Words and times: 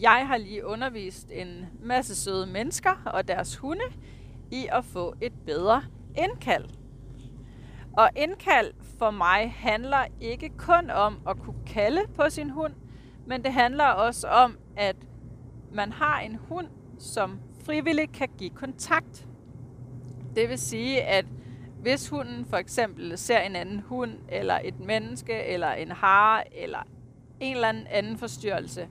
jeg 0.00 0.26
har 0.26 0.36
lige 0.36 0.66
undervist 0.66 1.30
en 1.32 1.66
masse 1.82 2.16
søde 2.16 2.46
mennesker 2.46 3.02
og 3.06 3.28
deres 3.28 3.56
hunde 3.56 3.84
i 4.50 4.66
at 4.72 4.84
få 4.84 5.14
et 5.20 5.32
bedre 5.46 5.82
indkald. 6.18 6.64
Og 7.92 8.10
indkald 8.16 8.72
for 8.98 9.10
mig 9.10 9.52
handler 9.56 10.04
ikke 10.20 10.48
kun 10.48 10.90
om 10.90 11.18
at 11.28 11.38
kunne 11.38 11.66
kalde 11.66 12.00
på 12.16 12.30
sin 12.30 12.50
hund, 12.50 12.74
men 13.26 13.44
det 13.44 13.52
handler 13.52 13.84
også 13.84 14.28
om, 14.28 14.58
at 14.76 14.96
man 15.72 15.92
har 15.92 16.20
en 16.20 16.38
hund, 16.48 16.66
som 16.98 17.40
frivilligt 17.64 18.12
kan 18.12 18.28
give 18.38 18.50
kontakt. 18.50 19.26
Det 20.36 20.48
vil 20.48 20.58
sige, 20.58 21.02
at 21.02 21.24
hvis 21.80 22.08
hunden 22.08 22.44
for 22.44 22.56
eksempel 22.56 23.18
ser 23.18 23.40
en 23.40 23.56
anden 23.56 23.80
hund, 23.80 24.12
eller 24.28 24.58
et 24.64 24.80
menneske, 24.80 25.44
eller 25.44 25.72
en 25.72 25.90
hare, 25.90 26.58
eller 26.62 26.82
en 27.40 27.54
eller 27.54 27.68
anden 27.90 28.18
forstyrrelse, 28.18 28.88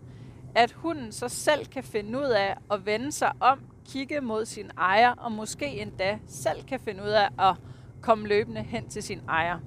at 0.58 0.72
hunden 0.72 1.12
så 1.12 1.30
selv 1.30 1.66
kan 1.66 1.84
finde 1.84 2.20
ud 2.20 2.24
af 2.24 2.58
at 2.72 2.86
vende 2.86 3.12
sig 3.12 3.32
om, 3.40 3.60
kigge 3.86 4.22
mod 4.22 4.46
sin 4.46 4.72
ejer, 4.78 5.12
og 5.12 5.32
måske 5.32 5.82
endda 5.82 6.20
selv 6.28 6.64
kan 6.64 6.80
finde 6.80 7.04
ud 7.04 7.10
af 7.10 7.30
at 7.50 7.56
komme 8.02 8.28
løbende 8.28 8.62
hen 8.62 8.90
til 8.90 9.04
sin 9.04 9.22
ejer. 9.28 9.60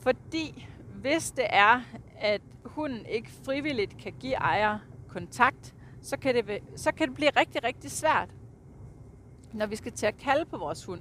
Fordi 0.00 0.68
hvis 0.94 1.30
det 1.30 1.46
er, 1.48 1.80
at 2.20 2.40
hunden 2.64 3.06
ikke 3.06 3.30
frivilligt 3.44 3.98
kan 3.98 4.12
give 4.20 4.34
ejer 4.34 4.78
kontakt, 5.08 5.74
så 6.02 6.16
kan 6.16 6.34
det, 6.34 6.58
så 6.76 6.92
kan 6.92 7.08
det 7.08 7.14
blive 7.14 7.30
rigtig, 7.36 7.64
rigtig 7.64 7.90
svært, 7.90 8.28
når 9.52 9.66
vi 9.66 9.76
skal 9.76 9.92
til 9.92 10.06
at 10.06 10.16
kalde 10.16 10.44
på 10.44 10.58
vores 10.58 10.84
hund. 10.84 11.00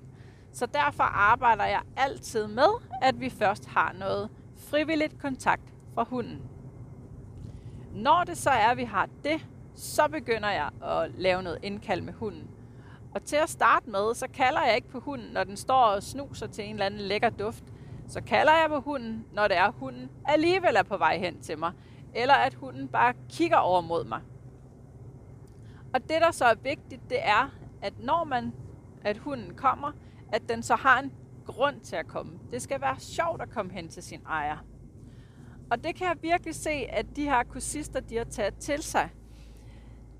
Så 0.51 0.65
derfor 0.65 1.03
arbejder 1.03 1.65
jeg 1.65 1.81
altid 1.97 2.47
med, 2.47 2.69
at 3.01 3.19
vi 3.19 3.29
først 3.29 3.65
har 3.65 3.93
noget 3.93 4.29
frivilligt 4.57 5.21
kontakt 5.21 5.73
fra 5.93 6.03
hunden. 6.03 6.52
Når 7.93 8.23
det 8.23 8.37
så 8.37 8.49
er, 8.49 8.67
at 8.67 8.77
vi 8.77 8.83
har 8.83 9.09
det, 9.23 9.47
så 9.75 10.07
begynder 10.07 10.49
jeg 10.49 10.69
at 10.83 11.11
lave 11.17 11.43
noget 11.43 11.59
indkald 11.63 12.01
med 12.01 12.13
hunden. 12.13 12.49
Og 13.15 13.23
til 13.23 13.35
at 13.35 13.49
starte 13.49 13.89
med, 13.89 14.15
så 14.15 14.27
kalder 14.33 14.63
jeg 14.63 14.75
ikke 14.75 14.89
på 14.89 14.99
hunden, 14.99 15.33
når 15.33 15.43
den 15.43 15.57
står 15.57 15.83
og 15.83 16.03
snuser 16.03 16.47
til 16.47 16.65
en 16.65 16.75
eller 16.75 16.85
anden 16.85 16.99
lækker 16.99 17.29
duft. 17.29 17.63
Så 18.07 18.21
kalder 18.21 18.51
jeg 18.53 18.69
på 18.69 18.79
hunden, 18.79 19.25
når 19.33 19.47
det 19.47 19.57
er, 19.57 19.63
at 19.63 19.73
hunden 19.77 20.09
alligevel 20.25 20.75
er 20.75 20.83
på 20.83 20.97
vej 20.97 21.17
hen 21.17 21.41
til 21.41 21.59
mig. 21.59 21.71
Eller 22.15 22.33
at 22.33 22.53
hunden 22.53 22.87
bare 22.87 23.13
kigger 23.29 23.57
over 23.57 23.81
mod 23.81 24.05
mig. 24.05 24.21
Og 25.93 26.01
det, 26.01 26.21
der 26.21 26.31
så 26.31 26.45
er 26.45 26.55
vigtigt, 26.55 27.09
det 27.09 27.17
er, 27.21 27.49
at 27.81 27.93
når 27.99 28.23
man, 28.23 28.53
at 29.03 29.17
hunden 29.17 29.55
kommer, 29.55 29.91
at 30.31 30.49
den 30.49 30.63
så 30.63 30.75
har 30.75 30.99
en 30.99 31.13
grund 31.45 31.79
til 31.79 31.95
at 31.95 32.07
komme. 32.07 32.39
Det 32.51 32.61
skal 32.61 32.81
være 32.81 32.99
sjovt 32.99 33.41
at 33.41 33.49
komme 33.49 33.71
hen 33.71 33.89
til 33.89 34.03
sin 34.03 34.21
ejer. 34.29 34.57
Og 35.73 35.83
det 35.83 35.95
kan 35.95 36.07
jeg 36.07 36.17
virkelig 36.21 36.55
se, 36.55 36.69
at 36.69 37.05
de 37.15 37.23
her 37.23 37.43
kursister, 37.43 37.99
de 37.99 38.15
har 38.17 38.23
taget 38.23 38.57
til 38.59 38.83
sig. 38.83 39.09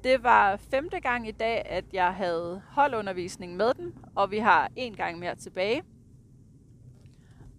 Det 0.04 0.24
var 0.24 0.58
femte 0.58 1.00
gang 1.00 1.28
i 1.28 1.32
dag, 1.32 1.66
at 1.66 1.86
jeg 1.94 2.16
havde 2.16 2.62
holdundervisning 2.68 3.56
med 3.56 3.74
dem, 3.74 3.96
og 4.16 4.32
vi 4.32 4.38
har 4.38 4.72
en 4.76 4.96
gang 4.96 5.20
mere 5.20 5.36
tilbage. 5.36 5.84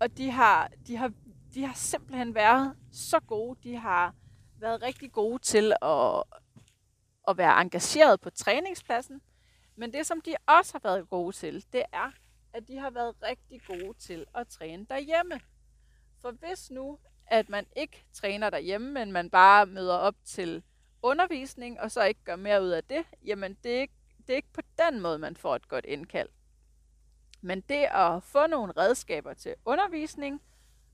Og 0.00 0.16
de 0.16 0.30
har, 0.30 0.70
de 0.86 0.96
har, 0.96 1.12
de 1.54 1.64
har 1.64 1.74
simpelthen 1.74 2.34
været 2.34 2.76
så 2.92 3.20
gode. 3.20 3.58
De 3.62 3.76
har 3.76 4.14
været 4.60 4.82
rigtig 4.82 5.12
gode 5.12 5.38
til 5.38 5.72
at, 5.82 6.22
at 7.28 7.38
være 7.38 7.60
engageret 7.60 8.20
på 8.20 8.30
træningspladsen. 8.30 9.20
Men 9.76 9.92
det, 9.92 10.06
som 10.06 10.20
de 10.20 10.34
også 10.46 10.72
har 10.72 10.80
været 10.88 11.08
gode 11.08 11.36
til, 11.36 11.64
det 11.72 11.82
er, 11.92 12.12
at 12.52 12.68
de 12.68 12.78
har 12.78 12.90
været 12.90 13.14
rigtig 13.22 13.60
gode 13.66 13.98
til 13.98 14.24
at 14.34 14.48
træne 14.48 14.86
derhjemme. 14.90 15.40
For 16.22 16.30
hvis 16.30 16.70
nu, 16.70 16.98
at 17.26 17.48
man 17.48 17.66
ikke 17.76 18.04
træner 18.12 18.50
derhjemme, 18.50 18.92
men 18.92 19.12
man 19.12 19.30
bare 19.30 19.66
møder 19.66 19.94
op 19.94 20.14
til 20.24 20.62
undervisning, 21.02 21.80
og 21.80 21.90
så 21.90 22.04
ikke 22.04 22.24
gør 22.24 22.36
mere 22.36 22.62
ud 22.62 22.68
af 22.68 22.84
det, 22.84 23.04
jamen 23.24 23.56
det 23.62 23.76
er, 23.76 23.80
ikke, 23.80 23.94
det 24.26 24.32
er 24.32 24.36
ikke 24.36 24.52
på 24.52 24.60
den 24.78 25.00
måde, 25.00 25.18
man 25.18 25.36
får 25.36 25.56
et 25.56 25.68
godt 25.68 25.84
indkald. 25.84 26.28
Men 27.40 27.60
det 27.60 27.86
at 27.90 28.22
få 28.22 28.46
nogle 28.46 28.72
redskaber 28.76 29.34
til 29.34 29.54
undervisning, 29.64 30.42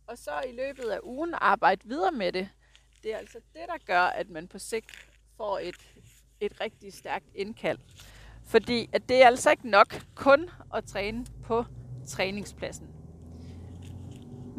og 0.07 0.19
så 0.19 0.31
i 0.49 0.53
løbet 0.53 0.85
af 0.85 0.99
ugen 1.03 1.35
arbejde 1.35 1.89
videre 1.89 2.13
med 2.13 2.33
det, 2.33 2.49
det 3.03 3.15
er 3.15 3.19
altså 3.19 3.39
det, 3.53 3.63
der 3.67 3.79
gør, 3.87 4.03
at 4.03 4.29
man 4.31 4.49
på 4.49 4.59
sigt 4.59 5.09
får 5.37 5.59
et, 5.59 5.95
et 6.41 6.61
rigtig 6.61 6.93
stærkt 6.93 7.27
indkald. 7.35 7.79
Fordi 8.45 8.91
at 8.93 9.09
det 9.09 9.23
er 9.23 9.27
altså 9.27 9.51
ikke 9.51 9.71
nok 9.71 9.95
kun 10.15 10.51
at 10.75 10.85
træne 10.85 11.27
på 11.45 11.65
træningspladsen. 12.07 13.00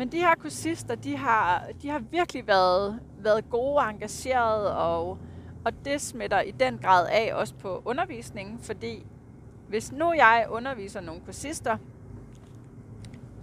Men 0.01 0.11
de 0.11 0.17
her 0.17 0.35
kursister, 0.35 0.95
de 0.95 1.17
har, 1.17 1.67
de 1.81 1.89
har 1.89 1.99
virkelig 1.99 2.47
været, 2.47 2.99
været 3.17 3.49
gode 3.49 3.75
og 3.75 3.89
engagerede, 3.89 4.77
og, 4.77 5.17
og 5.65 5.85
det 5.85 6.01
smitter 6.01 6.41
i 6.41 6.51
den 6.51 6.77
grad 6.77 7.07
af 7.11 7.33
også 7.33 7.53
på 7.53 7.81
undervisningen, 7.85 8.59
fordi 8.59 9.05
hvis 9.67 9.91
nu 9.91 10.13
jeg 10.13 10.45
underviser 10.49 11.01
nogle 11.01 11.21
kursister 11.25 11.77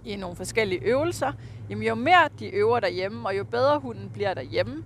i 0.05 0.15
nogle 0.15 0.35
forskellige 0.35 0.81
øvelser, 0.81 1.31
jamen 1.69 1.87
jo 1.87 1.95
mere 1.95 2.29
de 2.39 2.49
øver 2.49 2.79
derhjemme, 2.79 3.27
og 3.27 3.37
jo 3.37 3.43
bedre 3.43 3.79
hunden 3.79 4.09
bliver 4.09 4.33
derhjemme, 4.33 4.83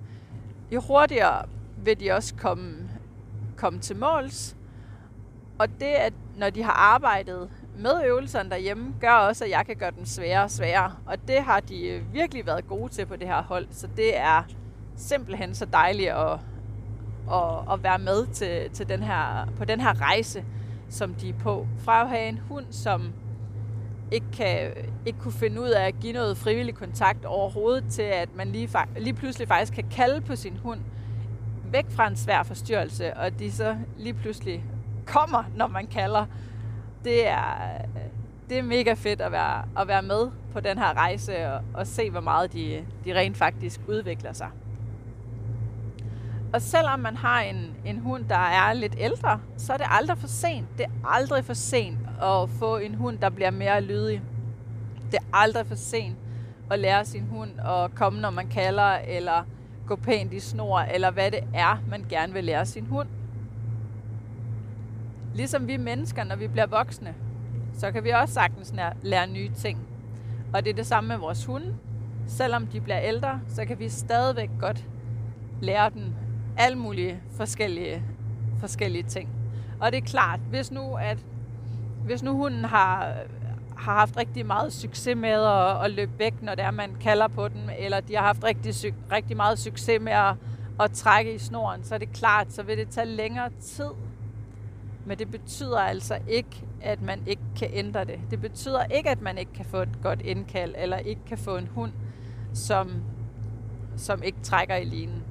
jo 0.71 0.81
hurtigere 0.81 1.45
vil 1.77 1.99
de 1.99 2.11
også 2.11 2.35
komme, 2.35 2.89
komme 3.57 3.79
til 3.79 3.95
måls. 3.95 4.55
Og 5.59 5.67
det, 5.79 5.85
at 5.85 6.13
når 6.37 6.49
de 6.49 6.63
har 6.63 6.73
arbejdet 6.73 7.49
med 7.77 7.91
øvelserne 8.05 8.49
derhjemme, 8.49 8.93
gør 9.01 9.11
også, 9.11 9.43
at 9.45 9.51
jeg 9.51 9.65
kan 9.65 9.75
gøre 9.75 9.91
dem 9.91 10.05
sværere 10.05 10.43
og 10.43 10.51
sværere. 10.51 10.91
Og 11.05 11.27
det 11.27 11.43
har 11.43 11.59
de 11.59 11.87
øh, 11.87 12.13
virkelig 12.13 12.45
været 12.45 12.67
gode 12.67 12.91
til 12.91 13.05
på 13.05 13.15
det 13.15 13.27
her 13.27 13.43
hold. 13.43 13.67
Så 13.71 13.87
det 13.97 14.17
er 14.17 14.43
simpelthen 14.97 15.55
så 15.55 15.65
dejligt 15.65 16.09
at, 16.09 16.39
at, 17.31 17.73
at 17.73 17.83
være 17.83 17.99
med 17.99 18.27
til, 18.27 18.69
til 18.73 18.89
den 18.89 19.03
her, 19.03 19.47
på 19.57 19.65
den 19.65 19.81
her 19.81 20.01
rejse, 20.01 20.45
som 20.89 21.13
de 21.13 21.29
er 21.29 21.33
på. 21.39 21.67
Fra 21.79 22.01
at 22.01 22.09
have 22.09 22.27
en 22.27 22.37
hund, 22.49 22.65
som 22.71 23.13
ikke, 24.11 24.25
kan, 24.33 24.71
ikke 25.05 25.19
kunne 25.19 25.31
finde 25.31 25.61
ud 25.61 25.69
af 25.69 25.87
at 25.87 25.99
give 25.99 26.13
noget 26.13 26.37
frivillig 26.37 26.75
kontakt 26.75 27.25
overhovedet, 27.25 27.83
til 27.89 28.01
at 28.01 28.35
man 28.35 28.47
lige, 28.47 28.69
lige 28.97 29.13
pludselig 29.13 29.47
faktisk 29.47 29.73
kan 29.73 29.85
kalde 29.91 30.21
på 30.21 30.35
sin 30.35 30.57
hund 30.63 30.79
væk 31.71 31.85
fra 31.89 32.07
en 32.07 32.15
svær 32.15 32.43
forstyrrelse, 32.43 33.13
og 33.17 33.39
de 33.39 33.51
så 33.51 33.77
lige 33.97 34.13
pludselig 34.13 34.63
kommer, 35.05 35.43
når 35.55 35.67
man 35.67 35.87
kalder 35.87 36.25
det 37.03 37.27
er, 37.27 37.81
øh, 37.95 38.01
det 38.49 38.57
er 38.57 38.63
mega 38.63 38.93
fedt 38.93 39.21
at 39.21 39.31
være, 39.31 39.65
at 39.77 39.87
være 39.87 40.01
med 40.01 40.27
på 40.53 40.59
den 40.59 40.77
her 40.77 40.93
rejse 40.93 41.47
og, 41.47 41.61
og 41.73 41.87
se, 41.87 42.09
hvor 42.09 42.19
meget 42.19 42.53
de, 42.53 42.85
de 43.05 43.19
rent 43.19 43.37
faktisk 43.37 43.81
udvikler 43.87 44.33
sig. 44.33 44.49
Og 46.53 46.61
selvom 46.61 46.99
man 46.99 47.17
har 47.17 47.41
en, 47.41 47.75
en 47.85 47.99
hund, 47.99 48.25
der 48.29 48.37
er 48.37 48.73
lidt 48.73 48.95
ældre, 48.97 49.39
så 49.57 49.73
er 49.73 49.77
det 49.77 49.85
aldrig 49.89 50.17
for 50.17 50.27
sent. 50.27 50.67
Det 50.77 50.85
er 50.85 51.07
aldrig 51.07 51.45
for 51.45 51.53
sent 51.53 51.99
at 52.21 52.49
få 52.49 52.77
en 52.77 52.95
hund, 52.95 53.17
der 53.17 53.29
bliver 53.29 53.51
mere 53.51 53.81
lydig. 53.81 54.21
Det 55.11 55.17
er 55.17 55.37
aldrig 55.37 55.67
for 55.67 55.75
sent 55.75 56.17
at 56.71 56.79
lære 56.79 57.05
sin 57.05 57.23
hund 57.23 57.51
at 57.59 57.95
komme, 57.95 58.21
når 58.21 58.29
man 58.29 58.47
kalder, 58.47 58.97
eller 59.07 59.43
gå 59.87 59.95
pænt 59.95 60.33
i 60.33 60.39
snor, 60.39 60.79
eller 60.79 61.11
hvad 61.11 61.31
det 61.31 61.43
er, 61.53 61.83
man 61.89 62.05
gerne 62.09 62.33
vil 62.33 62.43
lære 62.43 62.65
sin 62.65 62.85
hund. 62.85 63.07
Ligesom 65.33 65.67
vi 65.67 65.77
mennesker, 65.77 66.23
når 66.23 66.35
vi 66.35 66.47
bliver 66.47 66.65
voksne, 66.65 67.15
så 67.73 67.91
kan 67.91 68.03
vi 68.03 68.09
også 68.09 68.33
sagtens 68.33 68.73
lære 69.01 69.27
nye 69.27 69.51
ting. 69.55 69.79
Og 70.53 70.65
det 70.65 70.69
er 70.71 70.75
det 70.75 70.85
samme 70.85 71.07
med 71.07 71.17
vores 71.17 71.45
hunde. 71.45 71.75
Selvom 72.27 72.67
de 72.67 72.81
bliver 72.81 72.99
ældre, 72.99 73.39
så 73.47 73.65
kan 73.65 73.79
vi 73.79 73.89
stadigvæk 73.89 74.49
godt 74.59 74.85
lære 75.61 75.89
dem 75.89 76.03
alle 76.57 76.77
mulige 76.77 77.19
forskellige, 77.37 78.03
forskellige 78.59 79.03
ting. 79.03 79.29
Og 79.79 79.91
det 79.91 79.97
er 79.97 80.01
klart, 80.01 80.39
hvis 80.39 80.71
nu, 80.71 80.95
at, 80.95 81.25
hvis 82.05 82.23
nu 82.23 82.37
hunden 82.37 82.65
har, 82.65 83.13
har 83.77 83.93
haft 83.93 84.17
rigtig 84.17 84.45
meget 84.45 84.73
succes 84.73 85.15
med 85.15 85.29
at, 85.29 85.85
at 85.85 85.91
løbe 85.91 86.11
væk, 86.19 86.41
når 86.41 86.55
det 86.55 86.65
er, 86.65 86.71
man 86.71 86.95
kalder 87.01 87.27
på 87.27 87.47
den, 87.47 87.69
eller 87.79 87.99
de 87.99 88.15
har 88.15 88.23
haft 88.23 88.43
rigtig, 88.43 88.93
rigtig 89.11 89.37
meget 89.37 89.59
succes 89.59 90.01
med 90.01 90.13
at, 90.13 90.35
at 90.79 90.91
trække 90.91 91.33
i 91.33 91.37
snoren, 91.37 91.83
så 91.83 91.95
er 91.95 91.99
det 91.99 92.13
klart, 92.13 92.53
så 92.53 92.63
vil 92.63 92.77
det 92.77 92.89
tage 92.89 93.07
længere 93.07 93.49
tid 93.61 93.89
men 95.05 95.19
det 95.19 95.31
betyder 95.31 95.79
altså 95.79 96.19
ikke, 96.27 96.65
at 96.81 97.01
man 97.01 97.19
ikke 97.27 97.41
kan 97.55 97.69
ændre 97.73 98.05
det. 98.05 98.19
Det 98.31 98.41
betyder 98.41 98.83
ikke, 98.83 99.09
at 99.09 99.21
man 99.21 99.37
ikke 99.37 99.53
kan 99.53 99.65
få 99.65 99.77
et 99.77 100.01
godt 100.01 100.21
indkald, 100.21 100.75
eller 100.77 100.97
ikke 100.97 101.21
kan 101.25 101.37
få 101.37 101.57
en 101.57 101.67
hund, 101.67 101.91
som, 102.53 103.03
som 103.97 104.23
ikke 104.23 104.41
trækker 104.43 104.75
i 104.75 104.83
linen. 104.83 105.23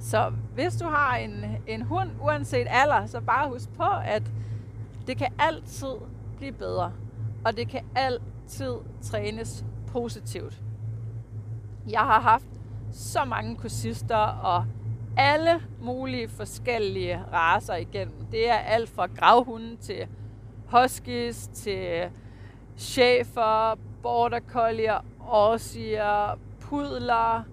Så 0.00 0.32
hvis 0.54 0.76
du 0.76 0.84
har 0.84 1.16
en, 1.16 1.44
en 1.66 1.82
hund, 1.82 2.10
uanset 2.20 2.66
alder, 2.70 3.06
så 3.06 3.20
bare 3.20 3.48
husk 3.48 3.72
på, 3.72 3.88
at 4.04 4.22
det 5.06 5.16
kan 5.16 5.32
altid 5.38 5.94
blive 6.36 6.52
bedre. 6.52 6.92
Og 7.44 7.56
det 7.56 7.68
kan 7.68 7.84
altid 7.94 8.74
trænes 9.02 9.64
positivt. 9.86 10.62
Jeg 11.90 12.00
har 12.00 12.20
haft 12.20 12.46
så 12.92 13.24
mange 13.24 13.56
kursister 13.56 14.16
og 14.16 14.64
alle 15.16 15.60
mulige 15.82 16.28
forskellige 16.28 17.24
raser 17.32 17.74
igennem. 17.74 18.26
Det 18.32 18.50
er 18.50 18.54
alt 18.54 18.88
fra 18.88 19.06
gravhunde 19.06 19.76
til 19.76 20.06
huskies, 20.72 21.48
til 21.48 22.10
chefer, 22.76 23.78
border 24.02 24.40
collier, 24.40 25.04
årsiger, 25.28 26.38
pudler, 26.60 27.44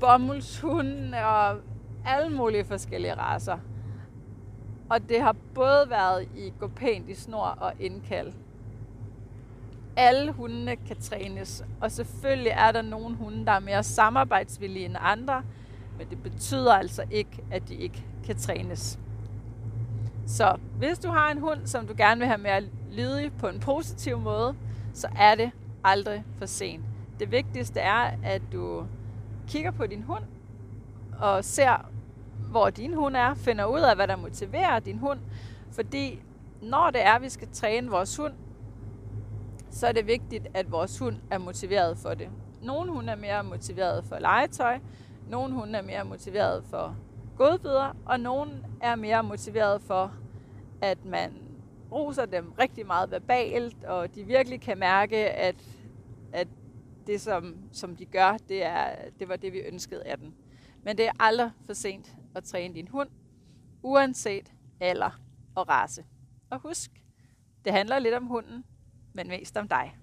bomuldshunde 0.00 1.24
og 1.24 1.56
alle 2.06 2.36
mulige 2.36 2.64
forskellige 2.64 3.14
raser. 3.14 3.58
Og 4.90 5.08
det 5.08 5.20
har 5.20 5.36
både 5.54 5.90
været 5.90 6.28
i 6.36 6.52
gå 6.60 6.68
pænt 6.68 7.08
i 7.08 7.14
snor 7.14 7.46
og 7.46 7.72
indkald. 7.80 8.32
Alle 9.96 10.32
hundene 10.32 10.76
kan 10.76 10.96
trænes, 11.00 11.64
og 11.80 11.90
selvfølgelig 11.92 12.52
er 12.56 12.72
der 12.72 12.82
nogle 12.82 13.16
hunde, 13.16 13.46
der 13.46 13.52
er 13.52 13.60
mere 13.60 13.82
samarbejdsvillige 13.82 14.84
end 14.84 14.96
andre, 15.00 15.42
men 15.98 16.10
det 16.10 16.22
betyder 16.22 16.72
altså 16.72 17.04
ikke, 17.10 17.44
at 17.50 17.68
de 17.68 17.74
ikke 17.74 18.04
kan 18.26 18.36
trænes. 18.36 18.98
Så 20.26 20.56
hvis 20.78 20.98
du 20.98 21.08
har 21.08 21.30
en 21.30 21.38
hund, 21.38 21.66
som 21.66 21.86
du 21.86 21.94
gerne 21.96 22.18
vil 22.18 22.28
have 22.28 22.38
mere 22.38 22.62
lydig 22.92 23.32
på 23.32 23.48
en 23.48 23.60
positiv 23.60 24.18
måde, 24.18 24.54
så 24.94 25.08
er 25.18 25.34
det 25.34 25.50
aldrig 25.84 26.24
for 26.38 26.46
sent. 26.46 26.84
Det 27.20 27.32
vigtigste 27.32 27.80
er, 27.80 28.10
at 28.22 28.42
du 28.52 28.86
kigger 29.48 29.70
på 29.70 29.86
din 29.86 30.02
hund 30.02 30.24
og 31.18 31.44
ser, 31.44 31.90
hvor 32.50 32.70
din 32.70 32.94
hund 32.94 33.16
er, 33.16 33.34
finder 33.34 33.64
ud 33.64 33.80
af, 33.80 33.96
hvad 33.96 34.08
der 34.08 34.16
motiverer 34.16 34.78
din 34.78 34.98
hund. 34.98 35.18
Fordi 35.72 36.22
når 36.62 36.90
det 36.90 37.06
er, 37.06 37.12
at 37.12 37.22
vi 37.22 37.28
skal 37.28 37.48
træne 37.52 37.90
vores 37.90 38.16
hund, 38.16 38.32
så 39.74 39.86
er 39.86 39.92
det 39.92 40.06
vigtigt, 40.06 40.46
at 40.54 40.72
vores 40.72 40.98
hund 40.98 41.16
er 41.30 41.38
motiveret 41.38 41.98
for 41.98 42.14
det. 42.14 42.28
Nogle 42.62 42.92
hunde 42.92 43.12
er 43.12 43.16
mere 43.16 43.44
motiveret 43.44 44.04
for 44.04 44.18
legetøj, 44.18 44.78
nogle 45.28 45.54
hunde 45.54 45.78
er 45.78 45.82
mere 45.82 46.04
motiveret 46.04 46.64
for 46.64 46.96
godbidder, 47.36 47.96
og 48.06 48.20
nogle 48.20 48.64
er 48.80 48.96
mere 48.96 49.22
motiveret 49.22 49.82
for, 49.82 50.14
at 50.82 51.04
man 51.04 51.32
roser 51.92 52.26
dem 52.26 52.52
rigtig 52.52 52.86
meget 52.86 53.10
verbalt, 53.10 53.84
og 53.84 54.14
de 54.14 54.24
virkelig 54.24 54.60
kan 54.60 54.78
mærke, 54.78 55.16
at, 55.16 55.56
at 56.32 56.48
det, 57.06 57.20
som, 57.20 57.56
som 57.72 57.96
de 57.96 58.04
gør, 58.04 58.36
det, 58.48 58.64
er, 58.64 58.96
det 59.18 59.28
var 59.28 59.36
det, 59.36 59.52
vi 59.52 59.58
ønskede 59.58 60.04
af 60.04 60.18
den. 60.18 60.34
Men 60.82 60.98
det 60.98 61.06
er 61.06 61.12
aldrig 61.20 61.50
for 61.66 61.72
sent 61.72 62.16
at 62.34 62.44
træne 62.44 62.74
din 62.74 62.88
hund, 62.88 63.08
uanset 63.82 64.52
alder 64.80 65.20
og 65.54 65.68
race. 65.68 66.04
Og 66.50 66.60
husk, 66.60 66.90
det 67.64 67.72
handler 67.72 67.98
lidt 67.98 68.14
om 68.14 68.26
hunden, 68.26 68.64
men 69.14 69.28
mest 69.28 69.56
om 69.56 69.68
dig. 69.68 69.96